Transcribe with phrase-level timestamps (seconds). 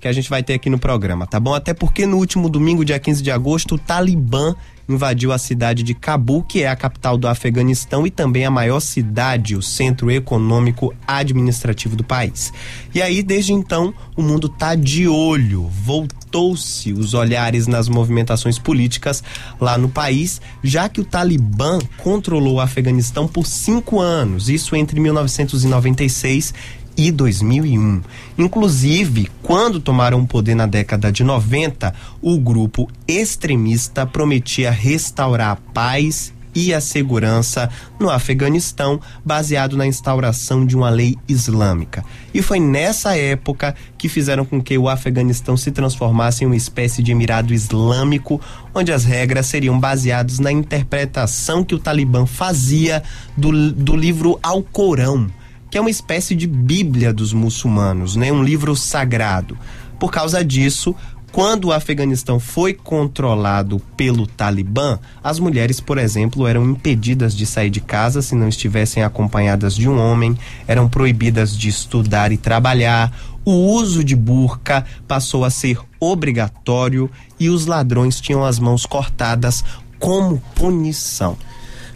[0.00, 1.54] que a gente vai ter aqui no programa, tá bom?
[1.54, 4.54] Até porque no último domingo, dia 15 de agosto, o Talibã
[4.88, 8.80] invadiu a cidade de Cabul, que é a capital do Afeganistão e também a maior
[8.80, 12.52] cidade, o centro econômico administrativo do país.
[12.94, 19.22] E aí, desde então, o mundo tá de olho, voltou-se os olhares nas movimentações políticas
[19.60, 25.00] lá no país, já que o Talibã controlou o Afeganistão por cinco anos, isso entre
[25.00, 26.54] 1996
[26.96, 28.02] e 2001.
[28.38, 35.56] Inclusive, quando tomaram o poder na década de 90, o grupo extremista prometia restaurar a
[35.56, 37.68] paz e a segurança
[38.00, 42.02] no Afeganistão, baseado na instauração de uma lei islâmica.
[42.32, 47.02] E foi nessa época que fizeram com que o Afeganistão se transformasse em uma espécie
[47.02, 48.40] de emirado islâmico,
[48.74, 53.02] onde as regras seriam baseadas na interpretação que o Talibã fazia
[53.36, 55.30] do, do livro Alcorão
[55.76, 58.32] que é uma espécie de Bíblia dos muçulmanos, né?
[58.32, 59.58] Um livro sagrado.
[59.98, 60.96] Por causa disso,
[61.30, 67.68] quando o Afeganistão foi controlado pelo Talibã, as mulheres, por exemplo, eram impedidas de sair
[67.68, 70.34] de casa se não estivessem acompanhadas de um homem,
[70.66, 77.50] eram proibidas de estudar e trabalhar, o uso de burca passou a ser obrigatório e
[77.50, 79.62] os ladrões tinham as mãos cortadas
[79.98, 81.36] como punição.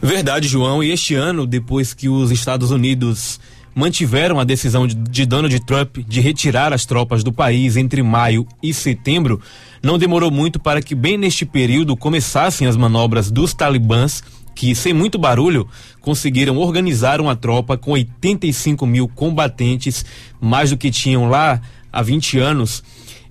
[0.02, 0.82] Verdade, João.
[0.82, 3.40] E este ano, depois que os Estados Unidos
[3.74, 8.46] mantiveram a decisão de, de Donald Trump de retirar as tropas do país entre maio
[8.62, 9.40] e setembro,
[9.82, 14.22] não demorou muito para que, bem neste período, começassem as manobras dos talibãs,
[14.54, 15.66] que, sem muito barulho,
[16.00, 20.04] conseguiram organizar uma tropa com 85 mil combatentes,
[20.40, 21.60] mais do que tinham lá
[21.92, 22.82] há 20 anos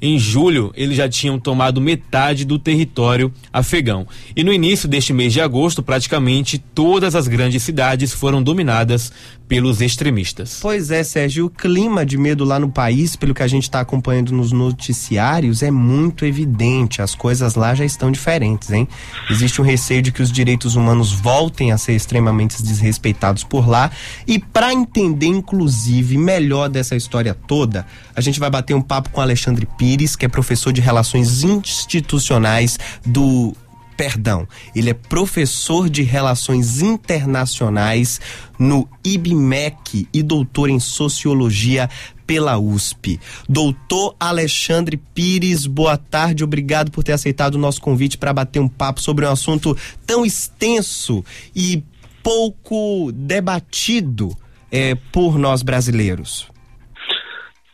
[0.01, 4.07] em julho, eles já tinham tomado metade do território afegão.
[4.35, 9.11] E no início deste mês de agosto, praticamente todas as grandes cidades foram dominadas
[9.49, 10.59] pelos extremistas.
[10.61, 13.79] Pois é, Sérgio, o clima de medo lá no país, pelo que a gente está
[13.79, 17.01] acompanhando nos noticiários, é muito evidente.
[17.01, 18.87] As coisas lá já estão diferentes, hein?
[19.27, 23.89] Existe um receio de que os direitos humanos voltem a ser extremamente desrespeitados por lá.
[24.27, 29.19] E para entender, inclusive, melhor dessa história toda, a gente vai bater um papo com
[29.19, 33.55] Alexandre Pires, que é professor de Relações Institucionais do
[33.99, 38.21] perdão, ele é professor de Relações Internacionais
[38.57, 41.89] no IBMEC e doutor em Sociologia
[42.25, 43.19] pela USP.
[43.49, 48.69] Doutor Alexandre Pires, boa tarde, obrigado por ter aceitado o nosso convite para bater um
[48.69, 49.75] papo sobre um assunto
[50.05, 51.83] tão extenso e
[52.23, 54.33] pouco debatido
[54.71, 56.47] é, por nós brasileiros.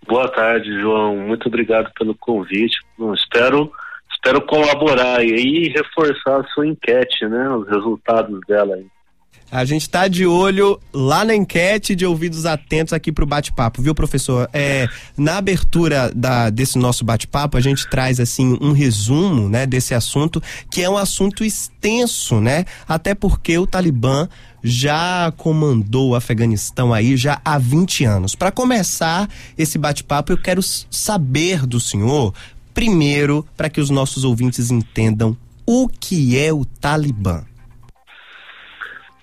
[0.07, 1.17] Boa tarde, João.
[1.17, 2.77] Muito obrigado pelo convite.
[3.15, 3.71] Espero
[4.13, 7.49] espero colaborar e reforçar a sua enquete, né?
[7.49, 8.85] Os resultados dela aí.
[9.51, 13.81] A gente está de olho lá na enquete de ouvidos atentos aqui para o bate-papo,
[13.81, 14.49] viu, professor?
[14.51, 19.93] É, na abertura da, desse nosso bate-papo, a gente traz assim um resumo, né, desse
[19.93, 22.65] assunto, que é um assunto extenso, né?
[22.87, 24.27] Até porque o Talibã
[24.67, 28.35] já comandou o Afeganistão aí já há 20 anos.
[28.35, 32.33] Para começar esse bate-papo, eu quero saber do senhor
[32.75, 37.45] Primeiro, para que os nossos ouvintes entendam o que é o Talibã.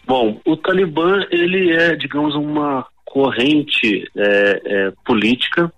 [0.07, 5.71] Bom, o Talibã ele é, digamos, uma corrente é, é, política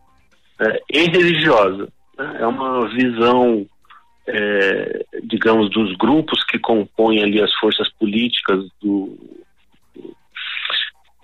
[0.60, 1.88] é, e religiosa.
[2.16, 2.36] Né?
[2.42, 3.66] É uma visão,
[4.28, 9.18] é, digamos, dos grupos que compõem ali as forças políticas do,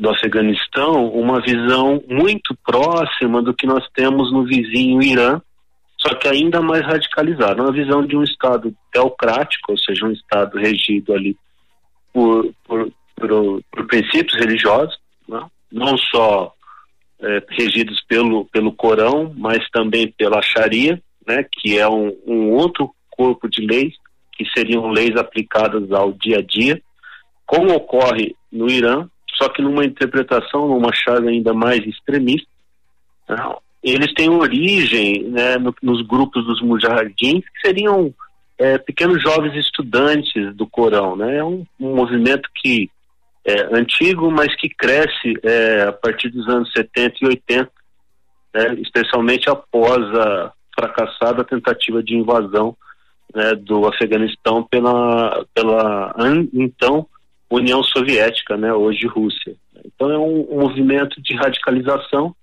[0.01, 5.43] do Afeganistão, uma visão muito próxima do que nós temos no vizinho Irã,
[5.99, 10.59] só que ainda mais radicalizado, uma visão de um Estado teocrático, ou seja, um Estado
[10.59, 11.37] regido ali
[12.15, 15.47] por, por, por, por princípios religiosos, né?
[15.71, 16.55] não só
[17.21, 21.45] é, regidos pelo, pelo Corão, mas também pela Sharia, né?
[21.53, 23.93] que é um, um outro corpo de leis,
[24.33, 26.81] que seriam leis aplicadas ao dia a dia,
[27.45, 29.07] como ocorre no Irã,
[29.41, 32.49] só que numa interpretação, numa chave ainda mais extremista,
[33.29, 33.37] né?
[33.83, 38.13] eles têm origem né, no, nos grupos dos mujahidins, que seriam
[38.59, 41.17] é, pequenos jovens estudantes do Corão.
[41.17, 41.39] Né?
[41.39, 42.91] É um, um movimento que
[43.45, 47.71] é antigo, mas que cresce é, a partir dos anos 70 e 80,
[48.55, 52.77] né, especialmente após a fracassada tentativa de invasão
[53.35, 56.15] né, do Afeganistão pela, pela
[56.53, 57.07] então
[57.51, 59.57] União Soviética, né, hoje Rússia.
[59.85, 62.35] Então é um, um movimento de radicalização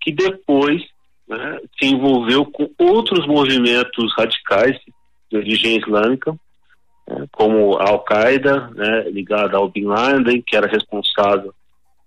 [0.00, 0.82] que depois
[1.28, 4.78] né, se envolveu com outros movimentos radicais
[5.30, 6.32] de origem islâmica,
[7.08, 11.52] né, como a Al-Qaeda, né, ligada ao Bin Laden, que era responsável,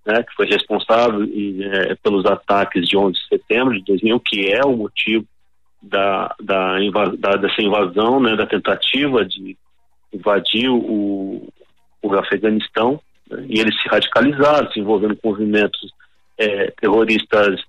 [0.05, 4.51] né, que foi responsável e, é, pelos ataques de 11 de setembro de 2001, que
[4.51, 5.25] é o motivo
[5.81, 6.77] da, da,
[7.17, 9.57] da, dessa invasão, né, da tentativa de
[10.13, 11.47] invadir o,
[12.07, 12.99] o Afeganistão,
[13.29, 15.79] né, e eles se radicalizaram, se envolvendo com movimentos
[16.37, 17.61] é, terroristas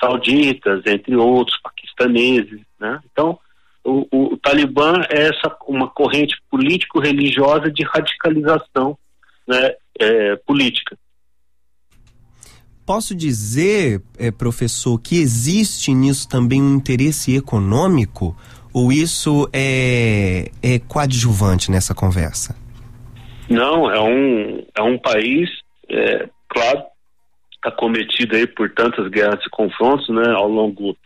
[0.00, 3.00] sauditas, entre outros, paquistaneses, né?
[3.10, 3.38] Então,
[3.84, 8.98] o, o, o, Talibã é essa uma corrente político-religiosa de radicalização
[9.46, 10.96] né, é, política.
[12.86, 18.36] Posso dizer, é, professor, que existe nisso também um interesse econômico?
[18.72, 22.56] Ou isso é, é coadjuvante nessa conversa?
[23.48, 25.50] Não, é um, é um país,
[25.88, 26.84] é, claro,
[27.62, 30.96] acometido aí por tantas guerras e confrontos, né, ao longo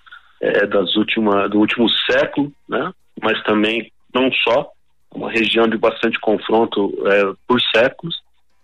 [0.40, 2.93] é, das últimas, do último século, né,
[3.23, 4.70] mas também não só,
[5.11, 8.17] uma região de bastante confronto é, por séculos,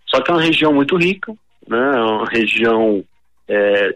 [0.07, 1.33] só que é uma região muito rica,
[1.67, 3.03] né, é uma região
[3.47, 3.95] é,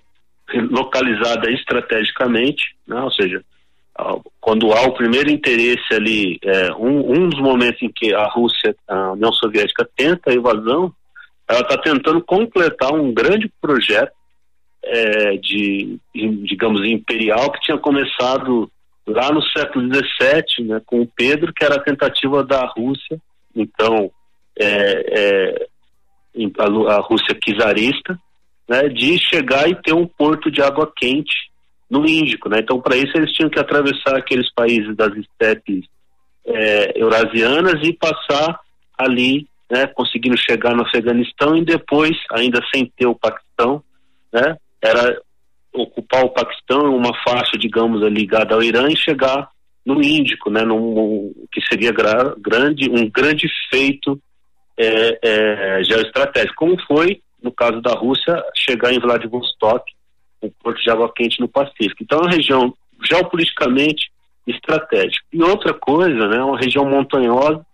[0.53, 3.43] localizada estrategicamente, né, ou seja,
[4.39, 8.75] quando há o primeiro interesse ali, é, um, um dos momentos em que a Rússia,
[8.87, 10.93] a União Soviética tenta a invasão,
[11.47, 14.13] ela está tentando completar um grande projeto
[14.83, 18.71] é, de, digamos, imperial que tinha começado
[19.05, 23.19] lá no século XVII, né, com o Pedro, que era a tentativa da Rússia,
[23.55, 24.11] então
[24.57, 25.67] é, é,
[26.59, 28.17] a, a Rússia czarista,
[28.67, 31.48] né, de chegar e ter um porto de água quente
[31.89, 32.59] no Índico, né?
[32.59, 35.85] Então, para isso eles tinham que atravessar aqueles países das estepes
[36.45, 38.59] é, eurasianas e passar
[38.97, 39.87] ali, né?
[39.87, 43.83] Conseguindo chegar no Afeganistão e depois, ainda sem ter o Paquistão,
[44.31, 44.55] né?
[44.81, 45.19] Era
[45.73, 49.49] ocupar o Paquistão, uma faixa, digamos, ligada ao Irã e chegar
[49.85, 50.63] no Índico, né?
[50.63, 54.19] Num, que seria gra, grande, um grande feito
[54.77, 59.83] é, é, geoestratégico, como foi no caso da Rússia chegar em Vladivostok
[60.41, 62.01] o porto de água quente no Pacífico.
[62.01, 64.11] Então é uma região geopoliticamente
[64.47, 65.25] estratégica.
[65.31, 67.65] E outra coisa, né, uma região montanhosa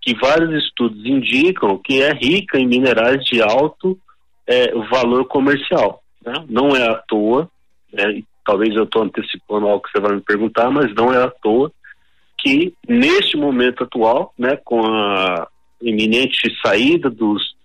[0.00, 3.98] que vários estudos indicam que é rica em minerais de alto
[4.46, 6.02] é, valor comercial.
[6.24, 6.44] Né?
[6.48, 7.50] Não é à toa,
[7.92, 11.30] né, talvez eu estou antecipando algo que você vai me perguntar, mas não é à
[11.30, 11.72] toa
[12.38, 15.48] que neste momento atual, né, com a
[15.82, 17.55] iminente saída dos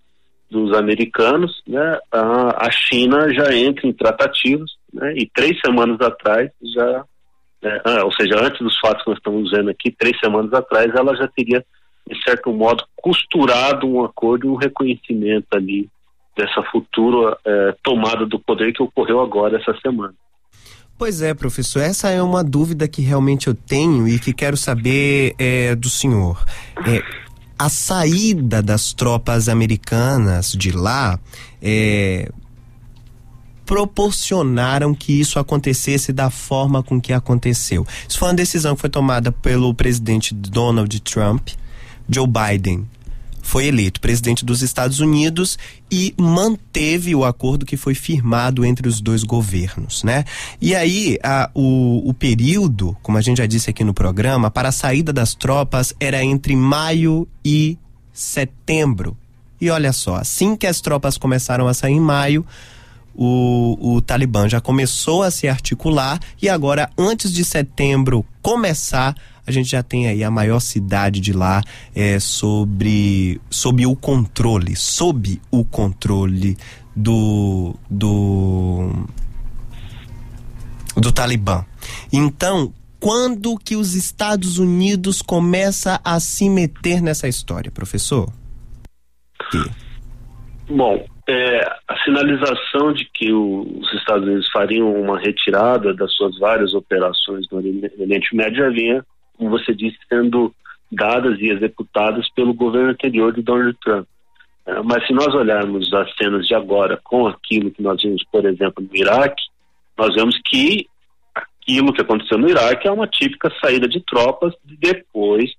[0.51, 6.51] dos americanos, né, a, a China já entra em tratativos, né, e três semanas atrás
[6.75, 7.05] já,
[7.63, 10.93] né, ah, ou seja, antes dos fatos que nós estamos vendo aqui, três semanas atrás,
[10.93, 11.63] ela já teria,
[12.05, 15.89] de certo modo, costurado um acordo e um reconhecimento ali
[16.35, 20.13] dessa futura eh, tomada do poder que ocorreu agora essa semana.
[20.97, 25.33] Pois é, professor, essa é uma dúvida que realmente eu tenho e que quero saber
[25.39, 26.43] é, do senhor.
[26.87, 27.01] É,
[27.61, 31.19] a saída das tropas americanas de lá
[31.61, 32.31] é,
[33.67, 37.85] proporcionaram que isso acontecesse da forma com que aconteceu.
[38.09, 41.49] Isso foi uma decisão que foi tomada pelo presidente Donald Trump.
[42.09, 42.87] Joe Biden
[43.41, 45.57] foi eleito presidente dos Estados Unidos
[45.91, 50.23] e manteve o acordo que foi firmado entre os dois governos, né?
[50.61, 54.69] E aí, a, o, o período, como a gente já disse aqui no programa, para
[54.69, 57.77] a saída das tropas era entre maio e
[58.13, 59.17] setembro.
[59.59, 62.45] E olha só, assim que as tropas começaram a sair em maio,
[63.13, 69.15] o, o Talibã já começou a se articular e agora, antes de setembro começar,
[69.45, 71.61] a gente já tem aí a maior cidade de lá
[71.95, 76.57] é, sobre, sob o controle, sob o controle
[76.95, 78.89] do, do,
[80.95, 81.65] do Talibã.
[82.11, 88.31] Então, quando que os Estados Unidos começa a se meter nessa história, professor?
[90.69, 96.37] Bom, é, a sinalização de que o, os Estados Unidos fariam uma retirada das suas
[96.37, 99.05] várias operações no Oriente Médio já vinha
[99.41, 100.53] como você disse, sendo
[100.91, 104.07] dadas e executadas pelo governo anterior de Donald Trump.
[104.67, 108.45] É, mas se nós olharmos as cenas de agora com aquilo que nós vimos, por
[108.45, 109.41] exemplo, no Iraque,
[109.97, 110.85] nós vemos que
[111.33, 115.51] aquilo que aconteceu no Iraque é uma típica saída de tropas depois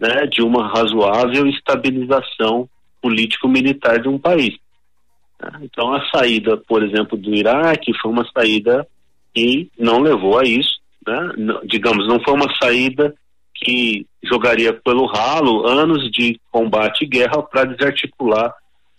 [0.00, 2.66] né, de uma razoável estabilização
[3.02, 4.56] político-militar de um país.
[5.42, 8.86] É, então, a saída, por exemplo, do Iraque foi uma saída
[9.34, 11.32] que não levou a isso, né?
[11.64, 13.14] digamos, não foi uma saída
[13.54, 18.54] que jogaria pelo ralo anos de combate e guerra para desarticular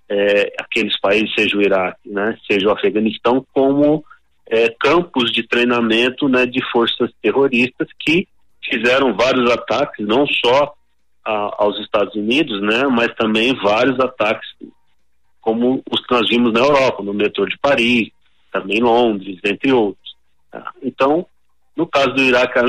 [0.09, 4.03] é, aqueles países, seja o Iraque, né, seja o Afeganistão, como
[4.47, 8.27] é, campos de treinamento né, de forças terroristas que
[8.63, 10.73] fizeram vários ataques, não só
[11.23, 14.49] a, aos Estados Unidos, né, mas também vários ataques
[15.39, 18.09] como os que nós vimos na Europa, no metrô de Paris,
[18.51, 20.15] também Londres, entre outros.
[20.51, 20.71] Tá?
[20.83, 21.25] Então,
[21.79, 22.59] No caso do Iraque,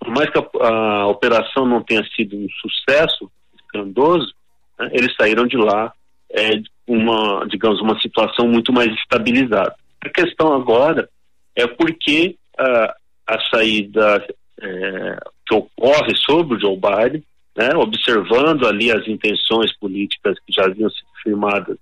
[0.00, 4.34] por mais que a, a operação não tenha sido um sucesso estrondoso,
[4.76, 5.92] né, eles saíram de lá
[6.32, 6.50] é,
[6.84, 9.72] uma, digamos, uma situação muito mais estabilizada.
[10.04, 11.08] A questão agora
[11.54, 12.96] é porque a,
[13.28, 14.26] a saída
[14.60, 17.22] é, que ocorre sobre o Joe Biden,
[17.56, 21.78] né, observando ali as intenções políticas que já haviam sido firmadas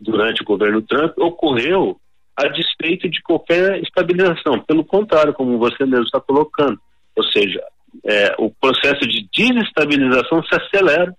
[0.00, 2.00] durante o governo Trump, ocorreu
[2.44, 4.60] a despeito de qualquer estabilização.
[4.60, 6.78] Pelo contrário, como você mesmo está colocando,
[7.16, 7.62] ou seja,
[8.04, 11.14] é, o processo de desestabilização se acelera,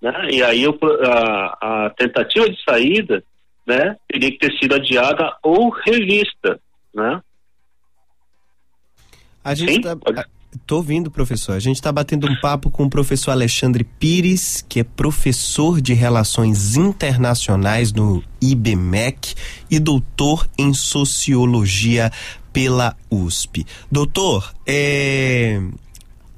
[0.00, 0.28] né?
[0.30, 3.22] E aí eu, a, a, tentativa de saída,
[3.66, 6.58] né, teria que ter sido adiada ou revista,
[6.92, 7.20] né?
[9.44, 9.96] A gente está
[10.66, 11.54] Tô ouvindo, professor.
[11.54, 15.94] A gente está batendo um papo com o professor Alexandre Pires, que é professor de
[15.94, 19.34] Relações Internacionais no IBMEC
[19.70, 22.12] e doutor em Sociologia
[22.52, 23.66] pela USP.
[23.90, 25.58] Doutor, é...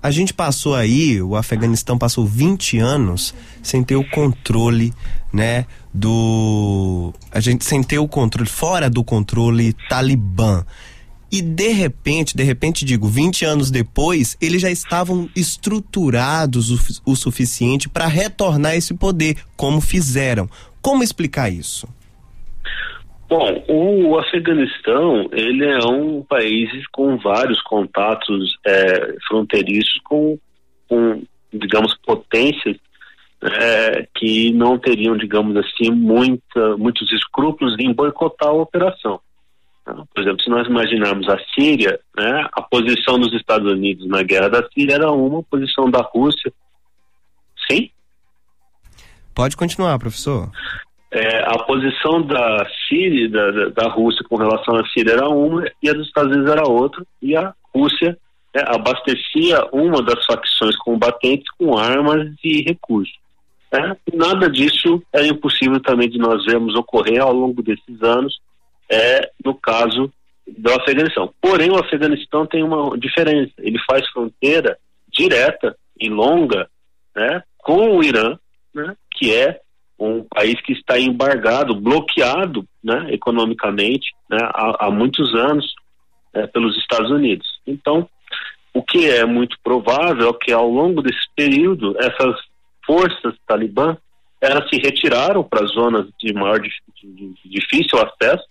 [0.00, 4.94] a gente passou aí, o Afeganistão passou 20 anos sem ter o controle,
[5.32, 7.12] né, do...
[7.32, 10.64] A gente sem ter o controle, fora do controle talibã.
[11.34, 17.16] E de repente, de repente digo, 20 anos depois, eles já estavam estruturados o, o
[17.16, 20.48] suficiente para retornar esse poder, como fizeram.
[20.80, 21.88] Como explicar isso?
[23.28, 30.38] Bom, o Afeganistão ele é um país com vários contatos é, fronteiriços com,
[30.88, 31.20] com,
[31.52, 32.76] digamos, potências
[33.42, 39.18] é, que não teriam, digamos assim, muita, muitos escrúpulos em boicotar a operação.
[39.84, 44.48] Por exemplo, se nós imaginarmos a Síria, né, a posição dos Estados Unidos na guerra
[44.48, 46.52] da Síria era uma, a posição da Rússia.
[47.70, 47.90] Sim?
[49.34, 50.50] Pode continuar, professor.
[51.10, 55.88] É, a posição da Síria, da, da, Rússia com relação à Síria era uma e
[55.88, 58.18] a dos Estados Unidos era outra, e a Rússia
[58.54, 63.14] né, abastecia uma das facções combatentes com armas e recursos.
[63.70, 63.96] Né?
[64.14, 68.40] Nada disso é impossível também de nós vermos ocorrer ao longo desses anos
[68.90, 70.12] é no caso
[70.46, 71.32] do Afeganistão.
[71.40, 73.52] Porém, o Afeganistão tem uma diferença.
[73.58, 74.78] Ele faz fronteira
[75.10, 76.68] direta e longa
[77.14, 78.38] né, com o Irã,
[78.74, 79.60] né, que é
[79.98, 85.72] um país que está embargado, bloqueado né, economicamente né, há, há, muitos anos
[86.34, 87.60] né, pelos Estados Unidos.
[87.66, 88.08] Então,
[88.74, 92.36] o que é muito provável é que ao longo desse período, essas
[92.84, 93.96] forças talibã
[94.40, 96.70] elas se retiraram para zonas de maior de,
[97.02, 98.44] de, de difícil acesso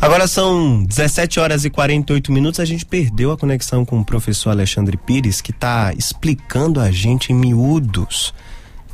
[0.00, 2.58] Agora são 17 horas e 48 minutos.
[2.58, 7.32] A gente perdeu a conexão com o professor Alexandre Pires, que está explicando a gente
[7.32, 8.34] em miúdos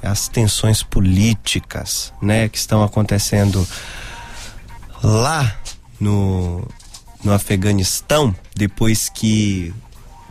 [0.03, 3.67] as tensões políticas, né, que estão acontecendo
[5.03, 5.57] lá
[5.99, 6.63] no,
[7.25, 9.75] no Afeganistão, depois que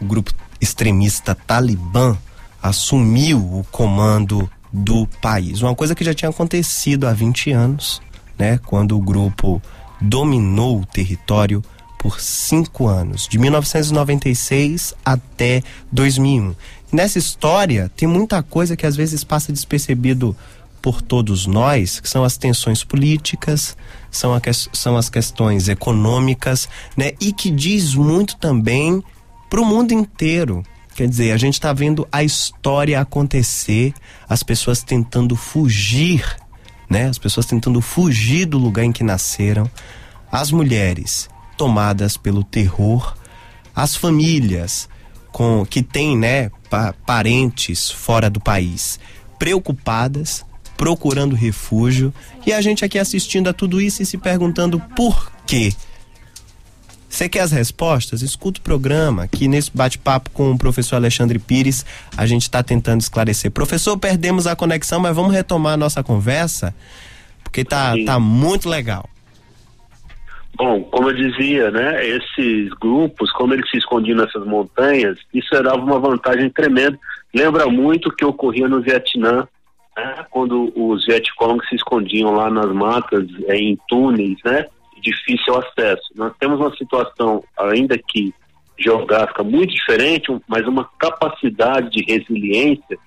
[0.01, 2.17] o grupo extremista Talibã
[2.61, 5.61] assumiu o comando do país.
[5.61, 8.01] Uma coisa que já tinha acontecido há 20 anos,
[8.37, 9.61] né, quando o grupo
[10.01, 11.63] dominou o território
[11.97, 16.53] por cinco anos, de 1996 até 2001.
[16.91, 20.35] nessa história tem muita coisa que às vezes passa despercebido
[20.79, 23.75] por todos nós, que são as tensões políticas,
[24.11, 24.39] são, a,
[24.71, 29.03] são as questões econômicas, né, e que diz muito também
[29.49, 30.63] para o mundo inteiro.
[30.95, 33.93] Quer dizer, a gente está vendo a história acontecer,
[34.27, 36.25] as pessoas tentando fugir,
[36.89, 37.07] né?
[37.07, 39.69] As pessoas tentando fugir do lugar em que nasceram,
[40.31, 43.15] as mulheres tomadas pelo terror,
[43.75, 44.89] as famílias
[45.31, 48.99] com que têm, né, pa parentes fora do país,
[49.37, 50.43] preocupadas,
[50.75, 52.13] procurando refúgio,
[52.45, 55.73] e a gente aqui assistindo a tudo isso e se perguntando por quê?
[57.17, 58.21] Você quer as respostas?
[58.21, 59.23] Escuta o programa.
[59.23, 61.83] Aqui nesse bate-papo com o professor Alexandre Pires,
[62.15, 63.49] a gente está tentando esclarecer.
[63.49, 66.75] Professor, perdemos a conexão, mas vamos retomar a nossa conversa,
[67.43, 69.09] porque tá, tá muito legal.
[70.55, 75.77] Bom, como eu dizia, né, esses grupos, como eles se escondiam nessas montanhas, isso dava
[75.77, 76.99] uma vantagem tremenda.
[77.33, 79.47] Lembra muito o que ocorria no Vietnã,
[79.97, 84.67] né, quando os Vietcong se escondiam lá nas matas, em túneis, né?
[85.01, 86.03] Difícil acesso.
[86.15, 88.33] Nós temos uma situação, ainda que
[88.77, 92.97] geográfica, muito diferente, mas uma capacidade de resiliência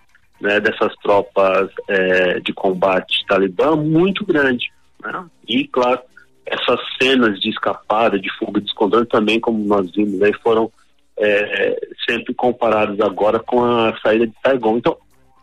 [0.40, 4.72] né, dessas tropas é, de combate talibã muito grande.
[5.02, 5.24] Né?
[5.46, 6.00] E, claro,
[6.44, 10.70] essas cenas de escapada, de fuga, de descontrole também, como nós vimos aí, foram
[11.18, 11.78] é,
[12.08, 14.78] sempre comparadas agora com a saída de Saigon.
[14.78, 14.96] Então,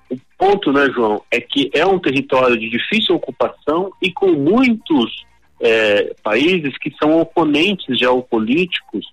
[0.09, 5.25] o ponto, né, João, é que é um território de difícil ocupação e com muitos
[5.59, 9.05] é, países que são oponentes geopolíticos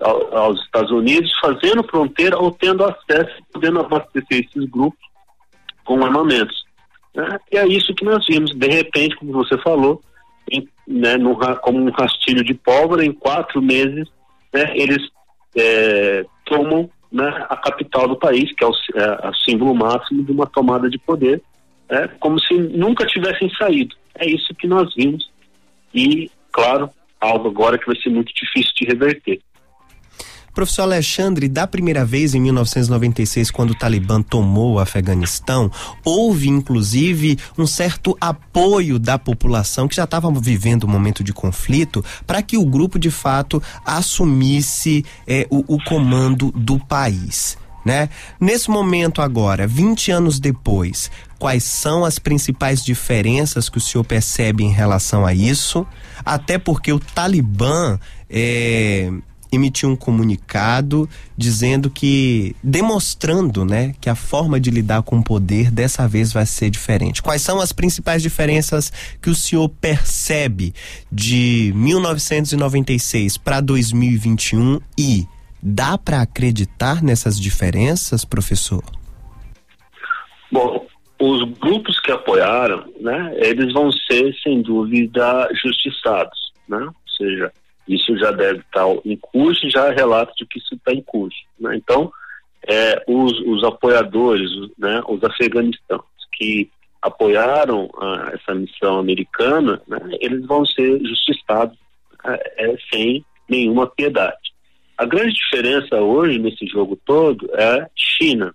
[0.00, 5.00] ao, aos Estados Unidos, fazendo fronteira ou tendo acesso, podendo abastecer esses grupos
[5.84, 6.64] com armamentos.
[7.14, 7.38] Né?
[7.50, 10.00] E é isso que nós vimos, de repente, como você falou,
[10.50, 14.08] em, né, no, como um rastilho de pólvora, em quatro meses,
[14.52, 15.02] né, eles
[15.56, 20.46] é, tomam né, a capital do país, que é o, é, símbolo máximo de uma
[20.46, 21.42] tomada de poder,
[21.88, 23.94] é, como se nunca tivessem saído.
[24.14, 25.30] É isso que nós vimos.
[25.94, 29.40] E, claro, algo agora que vai ser muito difícil de reverter.
[30.54, 35.70] Professor Alexandre, da primeira vez em 1996, quando o Talibã tomou o Afeganistão,
[36.04, 42.04] houve inclusive um certo apoio da população que já estava vivendo um momento de conflito
[42.26, 47.56] para que o grupo de fato assumisse eh, o, o comando do país.
[47.84, 48.10] Né?
[48.38, 51.10] Nesse momento agora, 20 anos depois,
[51.42, 55.84] quais são as principais diferenças que o senhor percebe em relação a isso?
[56.24, 57.98] Até porque o Talibã
[58.30, 59.10] é,
[59.50, 65.68] emitiu um comunicado dizendo que demonstrando, né, que a forma de lidar com o poder
[65.68, 67.20] dessa vez vai ser diferente.
[67.20, 70.72] Quais são as principais diferenças que o senhor percebe
[71.10, 75.26] de 1996 para 2021 e
[75.60, 78.84] dá para acreditar nessas diferenças, professor?
[80.52, 80.86] Bom,
[81.22, 86.80] os grupos que apoiaram, né, eles vão ser sem dúvida justiçados, né?
[86.84, 87.52] Ou seja,
[87.86, 91.38] isso já deve estar em curso já há relatos de que isso está em curso.
[91.60, 91.76] Né?
[91.76, 92.12] Então,
[92.66, 96.02] é, os, os, apoiadores, né, os afeganistãos
[96.32, 96.68] que
[97.00, 101.78] apoiaram ah, essa missão americana, né, eles vão ser justiçados
[102.24, 104.52] é, é, sem nenhuma piedade.
[104.98, 108.52] A grande diferença hoje nesse jogo todo é China.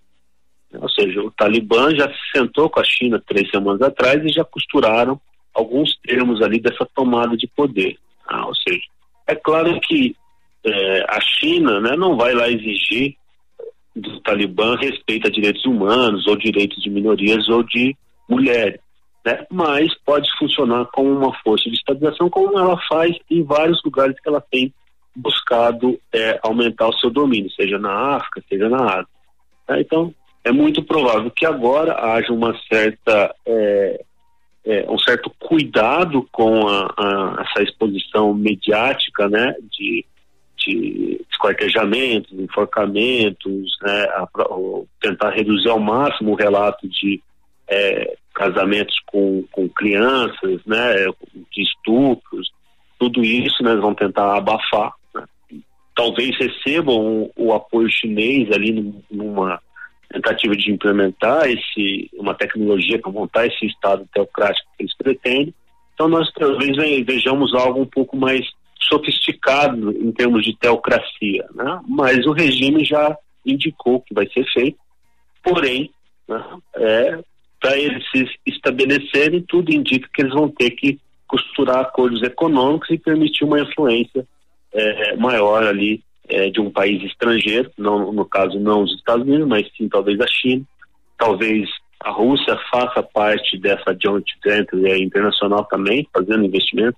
[0.74, 4.44] Ou seja, o Talibã já se sentou com a China três semanas atrás e já
[4.44, 5.20] costuraram
[5.54, 7.98] alguns termos ali dessa tomada de poder.
[8.28, 8.84] Ah, ou seja,
[9.26, 10.16] é claro que
[10.64, 13.16] é, a China né, não vai lá exigir
[13.96, 17.96] do Talibã respeito a direitos humanos ou direitos de minorias ou de
[18.30, 18.80] mulheres,
[19.26, 19.46] né?
[19.50, 24.30] mas pode funcionar como uma força de estabilização, como ela faz em vários lugares que
[24.30, 24.72] ela tem
[25.16, 29.08] buscado é, aumentar o seu domínio, seja na África, seja na Ásia.
[29.68, 29.82] Né?
[29.82, 30.14] Então,
[30.48, 34.02] é muito provável que agora haja uma certa é,
[34.66, 40.06] é, um certo cuidado com a, a, essa exposição mediática, né, de,
[40.58, 44.28] de esquartejamentos, enforcamentos, né, a,
[45.02, 47.22] tentar reduzir ao máximo o relato de
[47.68, 50.96] é, casamentos com, com crianças, né,
[51.52, 52.52] de estupros,
[53.00, 54.92] tudo isso né, vão tentar abafar.
[55.14, 55.24] Né.
[55.96, 59.62] Talvez recebam o, o apoio chinês ali numa
[60.10, 65.54] tentativa de implementar esse, uma tecnologia para montar esse Estado teocrático que eles pretendem.
[65.94, 68.46] Então, nós talvez vejamos algo um pouco mais
[68.82, 71.80] sofisticado em termos de teocracia, né?
[71.88, 74.78] mas o regime já indicou que vai ser feito,
[75.44, 75.90] porém,
[76.28, 76.44] né,
[76.76, 77.20] é,
[77.60, 82.98] para eles se estabelecerem, tudo indica que eles vão ter que costurar acordos econômicos e
[82.98, 84.26] permitir uma influência
[84.74, 86.04] é, maior ali
[86.38, 90.20] é, de um país estrangeiro, não, no caso não os Estados Unidos, mas sim talvez
[90.20, 90.64] a China,
[91.18, 91.68] talvez
[92.00, 96.96] a Rússia faça parte dessa joint venture internacional também, fazendo investimento.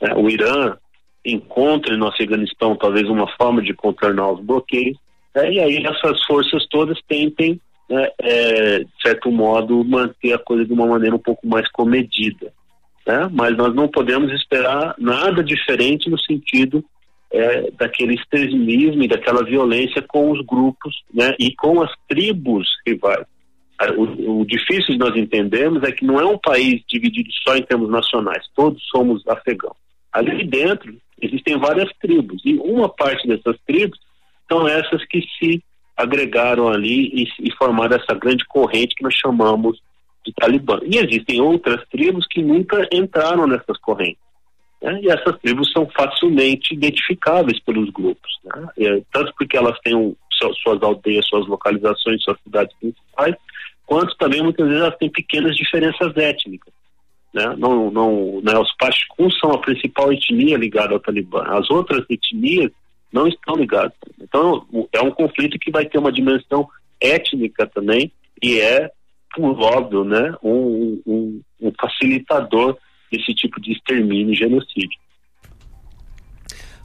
[0.00, 0.76] É, o Irã
[1.24, 4.98] encontre no Afeganistão talvez uma forma de contornar os bloqueios.
[5.34, 10.64] É, e aí essas forças todas tentem, né, é, de certo modo, manter a coisa
[10.64, 12.52] de uma maneira um pouco mais comedida.
[13.06, 13.30] Né?
[13.32, 16.84] Mas nós não podemos esperar nada diferente no sentido
[17.32, 23.24] é, daquele extremismo e daquela violência com os grupos né, e com as tribos rivais.
[23.96, 27.62] O, o, difícil de nós entendermos é que não é um país dividido só em
[27.62, 29.76] termos nacionais, todos somos afegãos.
[30.12, 33.98] Ali dentro existem várias tribos e uma parte dessas tribos
[34.50, 35.62] são essas que se
[35.96, 39.80] agregaram ali e, e formaram essa grande corrente que nós chamamos
[40.24, 40.78] de Talibã.
[40.82, 44.29] E existem outras tribos que nunca entraram nessas correntes.
[44.82, 45.00] Né?
[45.02, 48.68] E essas tribos são facilmente identificáveis pelos grupos, né?
[48.78, 50.16] é, tanto porque elas têm um,
[50.62, 53.34] suas aldeias, suas localizações, suas cidades principais,
[53.86, 56.72] quanto também muitas vezes elas têm pequenas diferenças étnicas.
[57.32, 57.54] Né?
[57.58, 58.58] Não, não, né?
[58.58, 62.72] Os Pashtuns são a principal etnia ligada ao Talibã, as outras etnias
[63.12, 63.92] não estão ligadas.
[64.20, 66.68] Então é um conflito que vai ter uma dimensão
[67.00, 68.10] étnica também
[68.42, 68.90] e é,
[69.34, 72.76] por óbvio, né, um, um, um facilitador
[73.12, 74.98] esse tipo de extermínio e genocídio.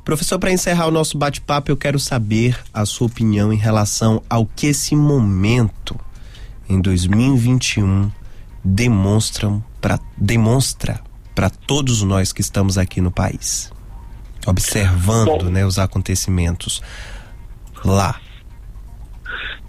[0.03, 4.45] Professor, para encerrar o nosso bate-papo, eu quero saber a sua opinião em relação ao
[4.45, 5.99] que esse momento
[6.69, 8.11] em 2021
[8.63, 10.99] demonstram pra, demonstra
[11.33, 13.71] para todos nós que estamos aqui no país,
[14.45, 16.81] observando Bom, né, os acontecimentos
[17.83, 18.19] lá.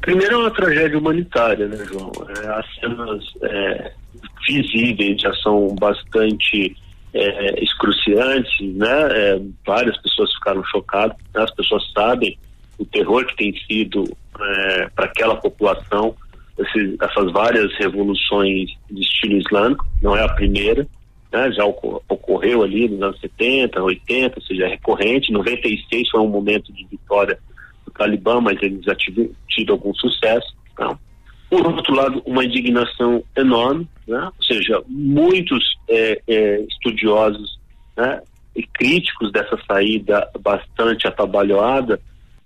[0.00, 2.12] Primeiro é uma tragédia humanitária, né, João?
[2.28, 3.92] É, as cenas é,
[4.46, 6.76] visíveis já são bastante
[7.12, 9.08] é, excruciantes, né?
[9.10, 11.42] É, várias pessoas ficaram chocadas, né?
[11.42, 12.38] as pessoas sabem
[12.78, 14.04] o terror que tem sido
[14.38, 16.14] é, para aquela população
[16.58, 20.86] esse, essas várias revoluções de estilo islâmico, não é a primeira,
[21.32, 21.52] né?
[21.52, 25.32] já ocorreu ali nos anos 70, 80, ou seja, é recorrente.
[25.32, 27.38] 96 foi um momento de vitória
[27.84, 29.34] do Talibã, mas eles já tiveram
[29.70, 30.54] algum sucesso.
[30.76, 30.98] Tá?
[31.48, 34.30] Por outro lado, uma indignação enorme, né?
[34.36, 37.58] ou seja, muitos é, é, estudiosos
[37.96, 38.20] né,
[38.54, 42.00] e críticos dessa saída bastante atabalhoada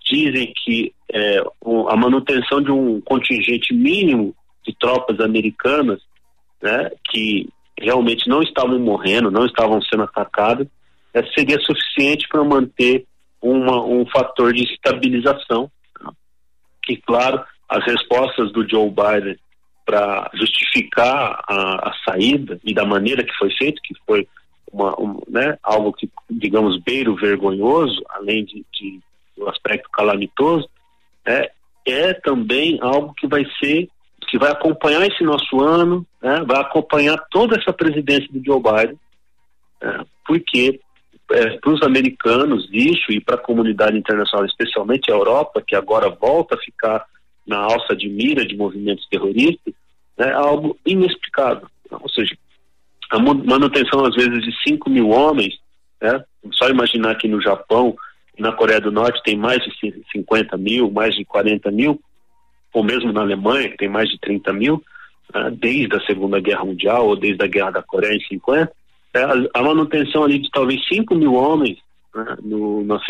[0.05, 1.43] dizem que é,
[1.89, 4.35] a manutenção de um contingente mínimo
[4.67, 6.01] de tropas americanas,
[6.63, 10.67] né, que realmente não estavam morrendo, não estavam sendo atacadas,
[11.15, 13.07] é, seria suficiente para manter
[13.41, 15.71] uma, um fator de estabilização.
[16.01, 16.11] Né?
[16.83, 19.39] Que, claro, as respostas do Joe Biden
[19.87, 24.27] para justificar a, a, saída e da maneira que foi feito, que foi
[24.73, 29.01] uma, um, né, algo que, digamos, beiro vergonhoso, além de, de
[29.37, 30.69] do aspecto calamitoso,
[31.25, 31.51] é,
[31.87, 33.89] é também algo que vai ser,
[34.29, 38.99] que vai acompanhar esse nosso ano, né, vai acompanhar toda essa presidência do Joe Biden,
[39.81, 40.81] é, porque
[41.33, 46.11] é, para os americanos isso e para a comunidade internacional, especialmente a Europa, que agora
[46.11, 47.05] volta a ficar
[47.47, 49.75] na alça de mira de movimentos terroristas,
[50.17, 51.67] né, é algo inexplicável.
[51.91, 52.37] Ou seja,
[53.11, 55.59] a manutenção às vezes de 5 mil homens,
[56.01, 56.23] né,
[56.53, 57.97] só imaginar que no Japão
[58.39, 62.01] na Coreia do Norte tem mais de 50 mil, mais de 40 mil,
[62.73, 64.83] ou mesmo na Alemanha, que tem mais de 30 mil,
[65.35, 68.73] né, desde a Segunda Guerra Mundial ou desde a Guerra da Coreia em 50,
[69.13, 69.23] é,
[69.55, 71.79] a manutenção ali de talvez 5 mil homens
[72.15, 73.01] né, no, no,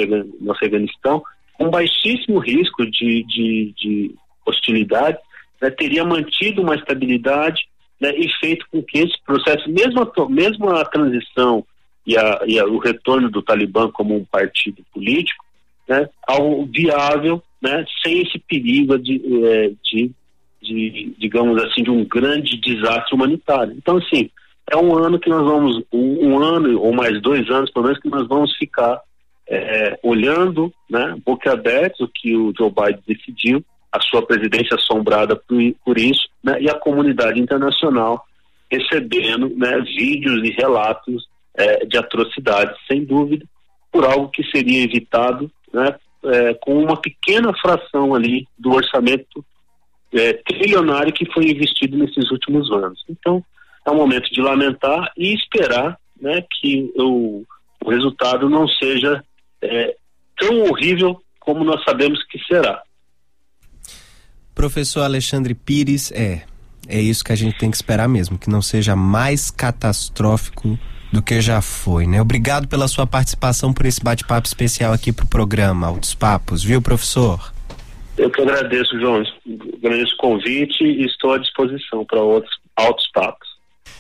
[0.41, 1.23] no Afeganistão,
[1.61, 4.15] com baixíssimo risco de, de, de
[4.47, 5.19] hostilidade,
[5.61, 7.69] né, teria mantido uma estabilidade
[8.01, 11.63] né, e feito com que esse processo, mesmo a, mesmo a transição
[12.07, 15.45] e, a, e a, o retorno do Talibã como um partido político,
[15.87, 20.11] né, algo viável, né, sem esse perigo de, é, de,
[20.63, 23.75] de, digamos assim, de um grande desastre humanitário.
[23.77, 24.31] Então, assim,
[24.71, 28.01] é um ano que nós vamos, um, um ano ou mais dois anos, pelo menos,
[28.01, 28.99] que nós vamos ficar
[29.51, 35.35] é, olhando, né, boca aberta, o que o Joe Biden decidiu, a sua presidência assombrada
[35.35, 38.25] por, por isso, né, e a comunidade internacional
[38.71, 43.45] recebendo né, vídeos e relatos é, de atrocidades, sem dúvida,
[43.91, 49.45] por algo que seria evitado né, é, com uma pequena fração ali do orçamento
[50.13, 53.05] é, trilionário que foi investido nesses últimos anos.
[53.09, 53.45] Então,
[53.85, 57.45] é um momento de lamentar e esperar né, que o,
[57.85, 59.25] o resultado não seja
[59.63, 59.97] é,
[60.39, 62.83] tão horrível como nós sabemos que será.
[64.55, 66.43] Professor Alexandre Pires, é,
[66.89, 70.79] é isso que a gente tem que esperar mesmo, que não seja mais catastrófico
[71.13, 72.21] do que já foi, né?
[72.21, 77.53] Obrigado pela sua participação por esse bate-papo especial aqui pro programa Altos Papos, viu, professor?
[78.17, 79.23] Eu que agradeço, João.
[79.83, 83.49] Agradeço o convite e estou à disposição para outros altos papos.